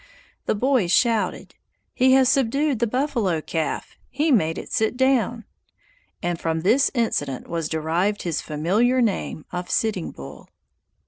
[0.47, 1.53] The boys shouted:
[1.93, 3.99] "He has subdued the buffalo calf!
[4.09, 5.43] He made it sit down!"
[6.23, 10.49] And from this incident was derived his familiar name of Sitting Bull.